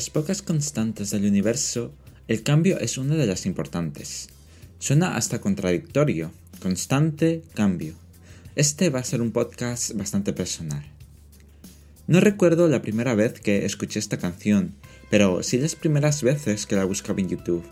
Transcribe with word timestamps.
las 0.00 0.08
pocas 0.08 0.40
constantes 0.40 1.10
del 1.10 1.26
universo, 1.26 1.92
el 2.26 2.42
cambio 2.42 2.80
es 2.80 2.96
una 2.96 3.16
de 3.16 3.26
las 3.26 3.44
importantes. 3.44 4.30
Suena 4.78 5.14
hasta 5.14 5.42
contradictorio, 5.42 6.32
constante, 6.62 7.42
cambio. 7.52 7.92
Este 8.56 8.88
va 8.88 9.00
a 9.00 9.04
ser 9.04 9.20
un 9.20 9.30
podcast 9.30 9.92
bastante 9.92 10.32
personal. 10.32 10.82
No 12.06 12.18
recuerdo 12.20 12.66
la 12.66 12.80
primera 12.80 13.14
vez 13.14 13.40
que 13.40 13.66
escuché 13.66 13.98
esta 13.98 14.16
canción, 14.16 14.72
pero 15.10 15.42
sí 15.42 15.58
las 15.58 15.74
primeras 15.74 16.22
veces 16.22 16.64
que 16.64 16.76
la 16.76 16.86
buscaba 16.86 17.20
en 17.20 17.28
YouTube, 17.28 17.66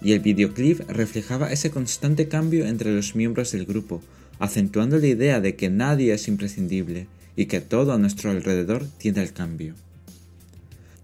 y 0.00 0.12
el 0.12 0.20
videoclip 0.20 0.88
reflejaba 0.88 1.52
ese 1.52 1.70
constante 1.70 2.28
cambio 2.28 2.64
entre 2.64 2.96
los 2.96 3.14
miembros 3.14 3.52
del 3.52 3.66
grupo, 3.66 4.00
acentuando 4.38 4.96
la 4.96 5.08
idea 5.08 5.42
de 5.42 5.54
que 5.54 5.68
nadie 5.68 6.14
es 6.14 6.28
imprescindible 6.28 7.08
y 7.36 7.44
que 7.44 7.60
todo 7.60 7.92
a 7.92 7.98
nuestro 7.98 8.30
alrededor 8.30 8.86
tiende 8.96 9.20
al 9.20 9.34
cambio. 9.34 9.74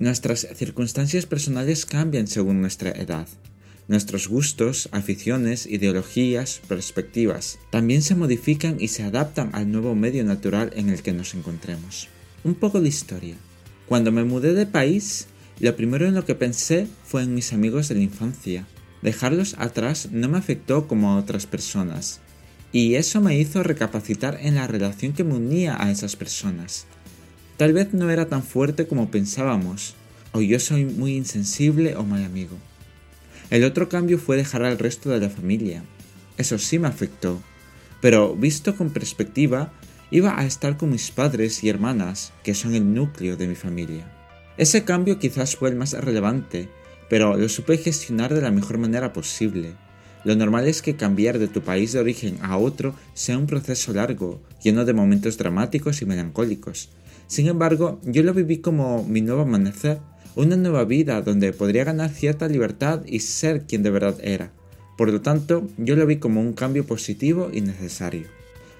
Nuestras 0.00 0.48
circunstancias 0.56 1.24
personales 1.24 1.86
cambian 1.86 2.26
según 2.26 2.60
nuestra 2.60 2.90
edad. 2.90 3.28
Nuestros 3.86 4.28
gustos, 4.28 4.88
aficiones, 4.90 5.66
ideologías, 5.66 6.60
perspectivas 6.66 7.58
también 7.70 8.02
se 8.02 8.14
modifican 8.14 8.76
y 8.80 8.88
se 8.88 9.04
adaptan 9.04 9.50
al 9.52 9.70
nuevo 9.70 9.94
medio 9.94 10.24
natural 10.24 10.72
en 10.74 10.88
el 10.88 11.02
que 11.02 11.12
nos 11.12 11.34
encontremos. 11.34 12.08
Un 12.42 12.54
poco 12.54 12.80
de 12.80 12.88
historia. 12.88 13.36
Cuando 13.86 14.10
me 14.10 14.24
mudé 14.24 14.54
de 14.54 14.66
país, 14.66 15.26
lo 15.60 15.76
primero 15.76 16.06
en 16.06 16.14
lo 16.14 16.24
que 16.24 16.34
pensé 16.34 16.88
fue 17.04 17.22
en 17.22 17.34
mis 17.34 17.52
amigos 17.52 17.88
de 17.88 17.94
la 17.94 18.00
infancia. 18.00 18.66
Dejarlos 19.02 19.54
atrás 19.58 20.08
no 20.10 20.28
me 20.28 20.38
afectó 20.38 20.88
como 20.88 21.12
a 21.12 21.18
otras 21.18 21.46
personas, 21.46 22.20
y 22.72 22.96
eso 22.96 23.20
me 23.20 23.38
hizo 23.38 23.62
recapacitar 23.62 24.38
en 24.42 24.56
la 24.56 24.66
relación 24.66 25.12
que 25.12 25.22
me 25.22 25.34
unía 25.34 25.76
a 25.80 25.92
esas 25.92 26.16
personas. 26.16 26.86
Tal 27.56 27.72
vez 27.72 27.94
no 27.94 28.10
era 28.10 28.26
tan 28.26 28.42
fuerte 28.42 28.86
como 28.86 29.10
pensábamos, 29.10 29.94
o 30.32 30.40
yo 30.40 30.58
soy 30.58 30.84
muy 30.84 31.14
insensible 31.14 31.94
o 31.94 32.02
mal 32.02 32.24
amigo. 32.24 32.56
El 33.50 33.62
otro 33.62 33.88
cambio 33.88 34.18
fue 34.18 34.36
dejar 34.36 34.64
al 34.64 34.78
resto 34.78 35.10
de 35.10 35.20
la 35.20 35.30
familia. 35.30 35.84
Eso 36.36 36.58
sí 36.58 36.80
me 36.80 36.88
afectó, 36.88 37.40
pero 38.00 38.34
visto 38.34 38.76
con 38.76 38.90
perspectiva, 38.90 39.72
iba 40.10 40.38
a 40.38 40.44
estar 40.44 40.76
con 40.76 40.90
mis 40.90 41.12
padres 41.12 41.62
y 41.62 41.68
hermanas, 41.68 42.32
que 42.42 42.54
son 42.54 42.74
el 42.74 42.92
núcleo 42.92 43.36
de 43.36 43.46
mi 43.46 43.54
familia. 43.54 44.10
Ese 44.56 44.84
cambio 44.84 45.20
quizás 45.20 45.54
fue 45.54 45.68
el 45.68 45.76
más 45.76 45.92
relevante, 45.92 46.68
pero 47.08 47.36
lo 47.36 47.48
supe 47.48 47.78
gestionar 47.78 48.34
de 48.34 48.42
la 48.42 48.50
mejor 48.50 48.78
manera 48.78 49.12
posible. 49.12 49.74
Lo 50.24 50.34
normal 50.34 50.66
es 50.66 50.82
que 50.82 50.96
cambiar 50.96 51.38
de 51.38 51.48
tu 51.48 51.60
país 51.60 51.92
de 51.92 52.00
origen 52.00 52.38
a 52.42 52.56
otro 52.56 52.94
sea 53.12 53.38
un 53.38 53.46
proceso 53.46 53.92
largo, 53.92 54.40
lleno 54.62 54.84
de 54.84 54.94
momentos 54.94 55.36
dramáticos 55.36 56.02
y 56.02 56.06
melancólicos, 56.06 56.88
sin 57.26 57.48
embargo, 57.48 58.00
yo 58.04 58.22
lo 58.22 58.34
viví 58.34 58.58
como 58.58 59.04
mi 59.04 59.20
nuevo 59.20 59.42
amanecer, 59.42 60.00
una 60.36 60.56
nueva 60.56 60.84
vida 60.84 61.22
donde 61.22 61.52
podría 61.52 61.84
ganar 61.84 62.10
cierta 62.10 62.48
libertad 62.48 63.02
y 63.06 63.20
ser 63.20 63.62
quien 63.66 63.82
de 63.82 63.90
verdad 63.90 64.16
era. 64.22 64.52
Por 64.96 65.10
lo 65.10 65.20
tanto, 65.20 65.68
yo 65.76 65.96
lo 65.96 66.06
vi 66.06 66.16
como 66.16 66.40
un 66.40 66.52
cambio 66.52 66.86
positivo 66.86 67.50
y 67.52 67.60
necesario. 67.60 68.26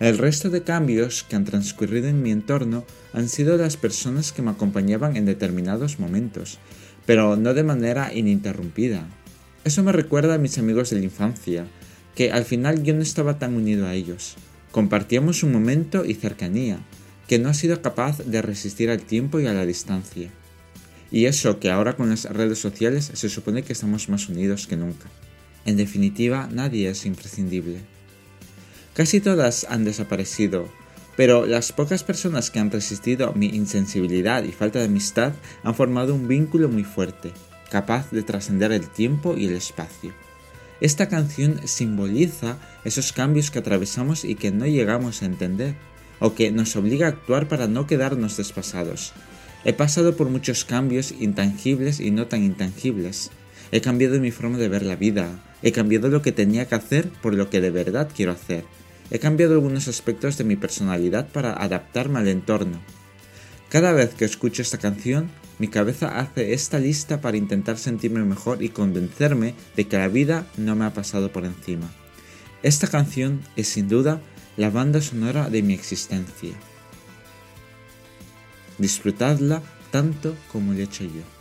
El 0.00 0.16
resto 0.16 0.48
de 0.48 0.62
cambios 0.62 1.24
que 1.24 1.36
han 1.36 1.44
transcurrido 1.44 2.06
en 2.06 2.22
mi 2.22 2.30
entorno 2.30 2.84
han 3.12 3.28
sido 3.28 3.56
las 3.56 3.76
personas 3.76 4.30
que 4.30 4.42
me 4.42 4.50
acompañaban 4.50 5.16
en 5.16 5.26
determinados 5.26 5.98
momentos, 5.98 6.58
pero 7.04 7.36
no 7.36 7.52
de 7.52 7.64
manera 7.64 8.14
ininterrumpida. 8.14 9.08
Eso 9.64 9.82
me 9.82 9.92
recuerda 9.92 10.34
a 10.34 10.38
mis 10.38 10.56
amigos 10.56 10.90
de 10.90 10.98
la 10.98 11.04
infancia, 11.04 11.66
que 12.14 12.30
al 12.30 12.44
final 12.44 12.84
yo 12.84 12.94
no 12.94 13.02
estaba 13.02 13.38
tan 13.38 13.54
unido 13.54 13.86
a 13.86 13.94
ellos. 13.94 14.36
Compartíamos 14.70 15.42
un 15.42 15.52
momento 15.52 16.04
y 16.04 16.14
cercanía, 16.14 16.78
que 17.28 17.38
no 17.38 17.50
ha 17.50 17.54
sido 17.54 17.80
capaz 17.82 18.18
de 18.18 18.42
resistir 18.42 18.90
al 18.90 19.02
tiempo 19.02 19.38
y 19.38 19.46
a 19.46 19.52
la 19.52 19.66
distancia. 19.66 20.30
Y 21.10 21.26
eso 21.26 21.60
que 21.60 21.70
ahora 21.70 21.94
con 21.94 22.10
las 22.10 22.24
redes 22.24 22.58
sociales 22.58 23.10
se 23.14 23.28
supone 23.28 23.62
que 23.62 23.74
estamos 23.74 24.08
más 24.08 24.28
unidos 24.28 24.66
que 24.66 24.76
nunca. 24.76 25.06
En 25.64 25.76
definitiva, 25.76 26.48
nadie 26.50 26.88
es 26.88 27.06
imprescindible. 27.06 27.80
Casi 28.94 29.20
todas 29.20 29.66
han 29.68 29.84
desaparecido, 29.84 30.68
pero 31.16 31.46
las 31.46 31.72
pocas 31.72 32.02
personas 32.02 32.50
que 32.50 32.58
han 32.58 32.70
resistido 32.70 33.32
mi 33.34 33.46
insensibilidad 33.46 34.44
y 34.44 34.52
falta 34.52 34.78
de 34.78 34.86
amistad 34.86 35.32
han 35.62 35.74
formado 35.74 36.14
un 36.14 36.28
vínculo 36.28 36.68
muy 36.68 36.84
fuerte, 36.84 37.32
capaz 37.70 38.10
de 38.10 38.22
trascender 38.22 38.72
el 38.72 38.88
tiempo 38.88 39.36
y 39.36 39.46
el 39.46 39.54
espacio. 39.54 40.12
Esta 40.80 41.08
canción 41.08 41.60
simboliza 41.66 42.56
esos 42.84 43.12
cambios 43.12 43.50
que 43.50 43.58
atravesamos 43.58 44.24
y 44.24 44.36
que 44.36 44.50
no 44.50 44.66
llegamos 44.66 45.22
a 45.22 45.26
entender, 45.26 45.74
o 46.20 46.34
que 46.34 46.50
nos 46.50 46.76
obliga 46.76 47.06
a 47.06 47.10
actuar 47.10 47.48
para 47.48 47.68
no 47.68 47.86
quedarnos 47.86 48.36
despasados. 48.36 49.12
He 49.64 49.72
pasado 49.72 50.16
por 50.16 50.28
muchos 50.28 50.64
cambios 50.64 51.12
intangibles 51.18 52.00
y 52.00 52.10
no 52.10 52.26
tan 52.26 52.42
intangibles. 52.42 53.30
He 53.72 53.80
cambiado 53.80 54.20
mi 54.20 54.30
forma 54.30 54.56
de 54.58 54.68
ver 54.68 54.84
la 54.84 54.96
vida. 54.96 55.28
He 55.62 55.72
cambiado 55.72 56.08
lo 56.08 56.22
que 56.22 56.32
tenía 56.32 56.66
que 56.66 56.76
hacer 56.76 57.08
por 57.22 57.34
lo 57.34 57.50
que 57.50 57.60
de 57.60 57.70
verdad 57.70 58.08
quiero 58.14 58.32
hacer. 58.32 58.64
He 59.10 59.18
cambiado 59.18 59.54
algunos 59.54 59.88
aspectos 59.88 60.38
de 60.38 60.44
mi 60.44 60.56
personalidad 60.56 61.28
para 61.28 61.52
adaptarme 61.52 62.18
al 62.18 62.28
entorno. 62.28 62.80
Cada 63.68 63.92
vez 63.92 64.14
que 64.14 64.24
escucho 64.24 64.62
esta 64.62 64.78
canción, 64.78 65.30
mi 65.58 65.68
cabeza 65.68 66.18
hace 66.20 66.52
esta 66.52 66.78
lista 66.78 67.20
para 67.20 67.36
intentar 67.36 67.78
sentirme 67.78 68.24
mejor 68.24 68.62
y 68.62 68.68
convencerme 68.68 69.54
de 69.76 69.86
que 69.86 69.98
la 69.98 70.08
vida 70.08 70.46
no 70.56 70.76
me 70.76 70.84
ha 70.84 70.94
pasado 70.94 71.32
por 71.32 71.44
encima. 71.44 71.90
Esta 72.62 72.86
canción 72.86 73.40
es 73.56 73.68
sin 73.68 73.88
duda 73.88 74.20
la 74.58 74.70
banda 74.70 75.00
sonora 75.00 75.48
de 75.48 75.62
mi 75.62 75.72
existencia. 75.72 76.52
Disfrutadla 78.76 79.62
tanto 79.92 80.34
como 80.50 80.72
lo 80.72 80.80
he 80.80 80.82
hecho 80.82 81.04
yo. 81.04 81.37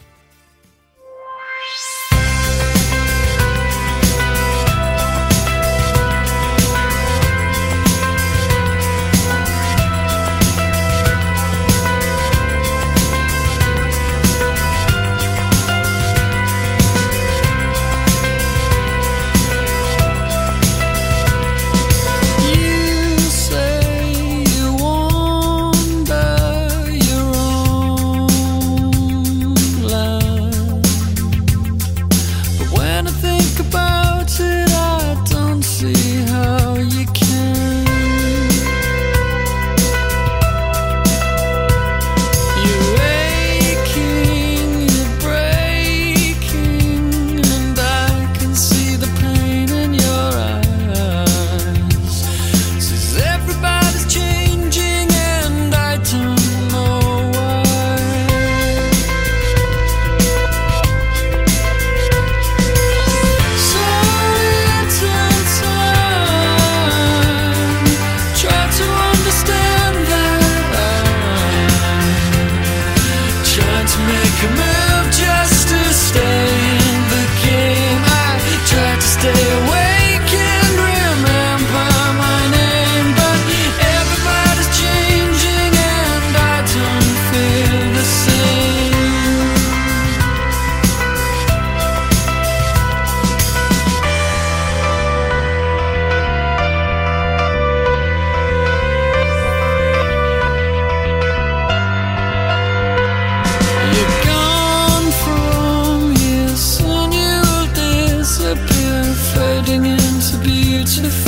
to 110.96 111.02
the 111.02 111.27